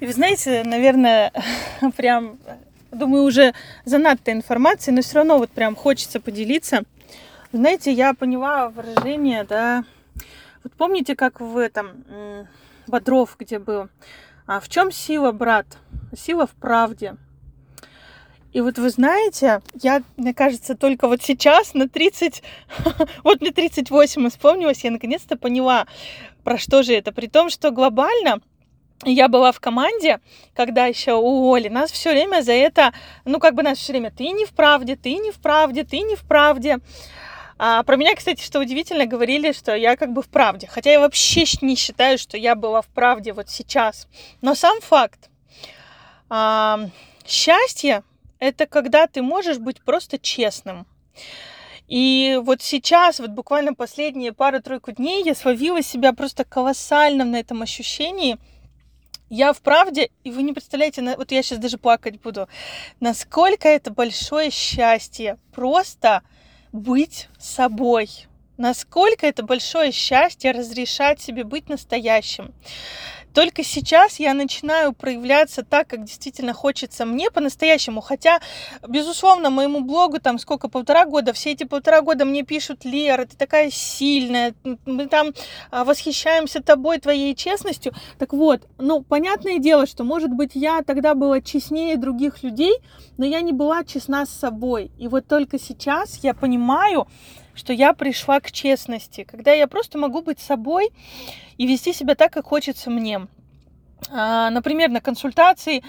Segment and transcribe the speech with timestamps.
[0.00, 1.30] И вы знаете, наверное,
[1.96, 2.38] прям,
[2.90, 3.52] думаю, уже
[3.84, 6.84] занадто информации, но все равно вот прям хочется поделиться.
[7.52, 9.84] Знаете, я поняла выражение, да,
[10.64, 12.04] вот помните, как в этом,
[12.86, 13.88] Бодров, где был,
[14.46, 15.66] а в чем сила, брат?
[16.16, 17.16] Сила в правде.
[18.52, 22.42] И вот вы знаете, я, мне кажется, только вот сейчас на 30,
[23.24, 25.86] вот мне 38 исполнилось, я наконец-то поняла,
[26.42, 27.12] про что же это.
[27.12, 28.40] При том, что глобально
[29.04, 30.20] я была в команде,
[30.54, 32.92] когда еще у Оли, нас все время за это,
[33.24, 36.00] ну, как бы нас все время, ты не в правде, ты не в правде, ты
[36.00, 36.78] не в правде.
[37.58, 40.66] А про меня, кстати, что удивительно, говорили, что я как бы в правде.
[40.66, 44.06] Хотя я вообще не считаю, что я была в правде вот сейчас.
[44.40, 45.28] Но сам факт.
[46.30, 46.80] А,
[47.26, 48.02] счастье–
[48.38, 50.86] это когда ты можешь быть просто честным.
[51.86, 57.62] И вот сейчас, вот буквально последние пару-тройку дней, я словила себя просто колоссально на этом
[57.62, 58.38] ощущении–
[59.30, 62.48] я в правде, и вы не представляете, вот я сейчас даже плакать буду,
[62.98, 66.22] насколько это большое счастье просто
[66.72, 68.26] быть собой.
[68.56, 72.52] Насколько это большое счастье разрешать себе быть настоящим.
[73.34, 78.00] Только сейчас я начинаю проявляться так, как действительно хочется мне по-настоящему.
[78.00, 78.40] Хотя,
[78.86, 83.36] безусловно, моему блогу там сколько, полтора года, все эти полтора года мне пишут, Лера, ты
[83.36, 85.32] такая сильная, мы там
[85.70, 87.92] а, восхищаемся тобой, твоей честностью.
[88.18, 92.78] Так вот, ну, понятное дело, что, может быть, я тогда была честнее других людей,
[93.16, 94.90] но я не была честна с собой.
[94.98, 97.06] И вот только сейчас я понимаю,
[97.60, 100.90] что я пришла к честности, когда я просто могу быть собой
[101.58, 103.26] и вести себя так, как хочется мне.
[104.10, 105.84] А, например, на консультации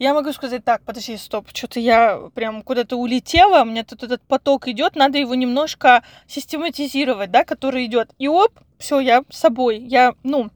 [0.00, 4.20] я могу сказать так, подожди, стоп, что-то я прям куда-то улетела, у меня тут этот
[4.22, 8.10] поток идет, надо его немножко систематизировать, да, который идет.
[8.18, 10.50] И оп, все, я собой, я, ну,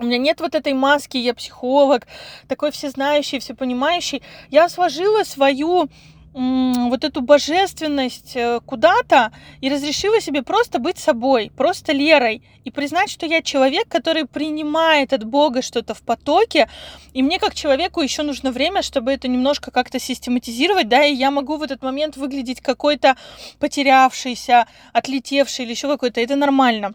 [0.00, 2.06] у меня нет вот этой маски, я психолог,
[2.48, 4.22] такой всезнающий, всепонимающий.
[4.48, 5.90] Я сложила свою
[6.34, 13.10] вот эту божественность э, куда-то и разрешила себе просто быть собой, просто Лерой, и признать,
[13.10, 16.68] что я человек, который принимает от Бога что-то в потоке,
[17.12, 21.30] и мне как человеку еще нужно время, чтобы это немножко как-то систематизировать, да, и я
[21.30, 23.16] могу в этот момент выглядеть какой-то
[23.58, 26.94] потерявшийся, отлетевший или еще какой-то, это нормально.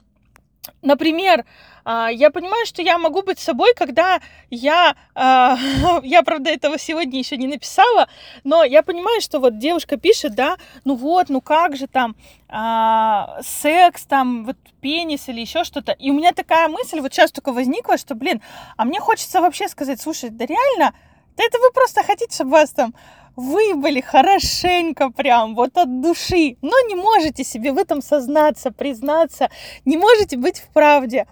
[0.82, 1.46] Например,
[1.86, 5.58] а, я понимаю, что я могу быть собой, когда я, а,
[6.04, 8.08] я, правда, этого сегодня еще не написала,
[8.44, 12.16] но я понимаю, что вот девушка пишет, да, ну вот, ну как же там,
[12.48, 15.92] а, секс, там, вот пенис или еще что-то.
[15.94, 18.42] И у меня такая мысль вот сейчас только возникла, что, блин,
[18.78, 20.94] а мне хочется вообще сказать, слушай, да реально,
[21.38, 22.94] да это вы просто хотите, чтобы вас там
[23.36, 29.50] выебали хорошенько прям, вот от души, но не можете себе в этом сознаться, признаться,
[29.86, 31.26] не можете быть в правде.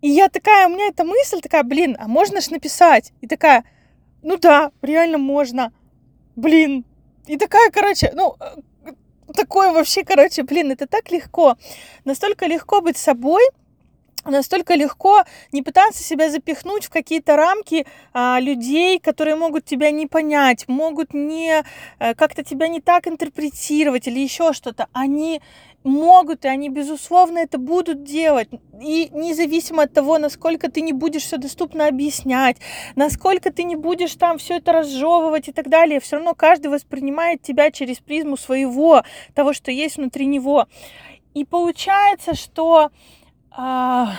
[0.00, 3.12] И я такая, у меня эта мысль такая, блин, а можно ж написать?
[3.20, 3.64] И такая,
[4.22, 5.72] ну да, реально можно.
[6.36, 6.84] Блин.
[7.26, 8.92] И такая, короче, ну, э,
[9.34, 11.56] такое вообще, короче, блин, это так легко.
[12.04, 13.42] Настолько легко быть собой,
[14.24, 20.06] настолько легко не пытаться себя запихнуть в какие-то рамки а, людей, которые могут тебя не
[20.06, 21.64] понять, могут не
[21.98, 24.88] а, как-то тебя не так интерпретировать или еще что-то.
[24.92, 25.40] Они
[25.84, 28.48] могут, и они, безусловно, это будут делать.
[28.80, 32.58] И независимо от того, насколько ты не будешь все доступно объяснять,
[32.96, 37.42] насколько ты не будешь там все это разжевывать и так далее, все равно каждый воспринимает
[37.42, 39.02] тебя через призму своего,
[39.34, 40.66] того, что есть внутри него.
[41.34, 42.90] И получается, что
[43.60, 44.14] а,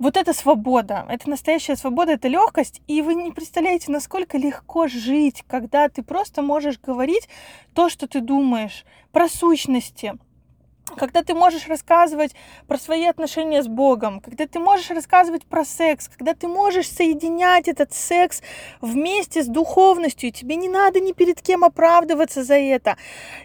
[0.00, 5.44] вот эта свобода, это настоящая свобода, это легкость, и вы не представляете, насколько легко жить,
[5.46, 7.28] когда ты просто можешь говорить
[7.74, 10.14] то, что ты думаешь, про сущности,
[10.96, 12.34] когда ты можешь рассказывать
[12.66, 17.68] про свои отношения с Богом, когда ты можешь рассказывать про секс, когда ты можешь соединять
[17.68, 18.42] этот секс
[18.80, 22.96] вместе с духовностью, и тебе не надо ни перед кем оправдываться за это.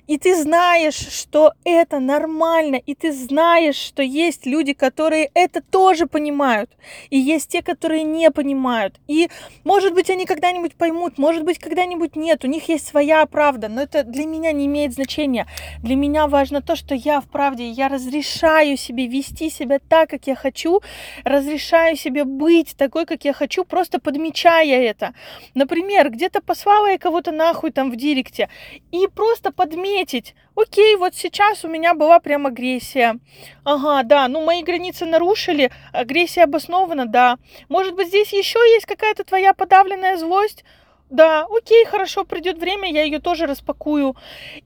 [0.08, 6.08] И ты знаешь, что это нормально, и ты знаешь, что есть люди, которые это тоже
[6.08, 6.72] понимают,
[7.10, 9.00] и есть те, которые не понимают.
[9.08, 9.30] И,
[9.64, 13.82] может быть, они когда-нибудь поймут, может быть, когда-нибудь нет, у них есть своя правда, но
[13.82, 15.48] это для меня не имеет значения.
[15.84, 20.26] Для меня важно то, что я в правде, я разрешаю себе вести себя так, как
[20.26, 20.82] я хочу,
[21.24, 25.14] разрешаю себе быть такой, как я хочу, просто подмечая это.
[25.54, 28.50] Например, где-то послала я кого-то нахуй там в директе,
[28.92, 33.20] и просто подметить, окей, вот сейчас у меня была прям агрессия.
[33.64, 37.38] Ага, да, ну мои границы нарушили, агрессия обоснована, да.
[37.70, 40.64] Может быть, здесь еще есть какая-то твоя подавленная злость?
[41.10, 44.16] Да, окей, хорошо, придет время, я ее тоже распакую.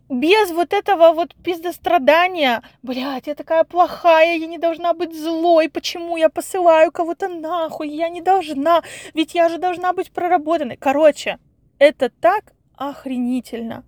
[0.09, 6.17] Без вот этого вот пиздострадания, блядь, я такая плохая, я не должна быть злой, почему
[6.17, 8.81] я посылаю кого-то нахуй, я не должна,
[9.13, 10.77] ведь я же должна быть проработанной.
[10.77, 11.38] Короче,
[11.77, 13.83] это так охренительно.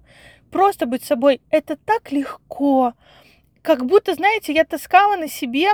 [0.52, 2.94] Просто быть собой, это так легко.
[3.64, 5.72] Как будто, знаете, я таскала на себе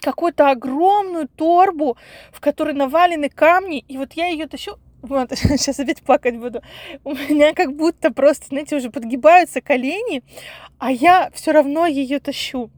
[0.00, 1.96] какую-то огромную торбу,
[2.32, 6.62] в которой навалены камни, и вот я ее тащу, вот, сейчас опять плакать буду.
[7.04, 10.22] У меня как будто просто, знаете, уже подгибаются колени,
[10.78, 12.70] а я все равно ее тащу.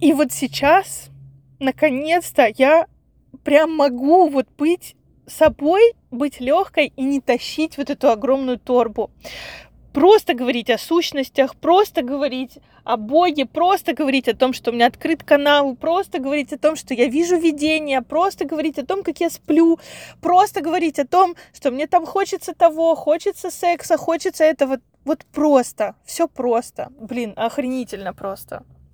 [0.00, 1.10] И вот сейчас,
[1.58, 2.86] наконец-то, я
[3.42, 4.96] прям могу вот быть
[5.26, 9.10] собой, быть легкой и не тащить вот эту огромную торбу
[9.98, 14.86] просто говорить о сущностях, просто говорить о Боге, просто говорить о том, что у меня
[14.86, 19.18] открыт канал, просто говорить о том, что я вижу видение, просто говорить о том, как
[19.18, 19.80] я сплю,
[20.20, 24.78] просто говорить о том, что мне там хочется того, хочется секса, хочется этого.
[25.04, 26.92] Вот просто, все просто.
[27.00, 28.62] Блин, охренительно просто.